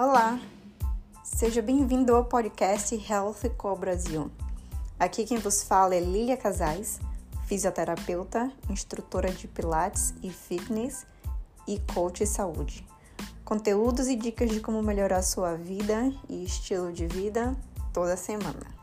[0.00, 0.38] Olá,
[1.24, 4.30] seja bem-vindo ao podcast Health Co Brasil.
[4.96, 7.00] Aqui quem vos fala é Lilia Casais,
[7.48, 11.04] fisioterapeuta, instrutora de Pilates e Fitness
[11.66, 12.86] e coach de saúde.
[13.44, 17.56] Conteúdos e dicas de como melhorar sua vida e estilo de vida
[17.92, 18.77] toda semana.